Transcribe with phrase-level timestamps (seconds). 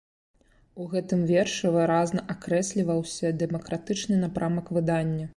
[0.83, 5.29] У гэтым вершы выразна акрэсліваўся дэмакратычны напрамак выдання.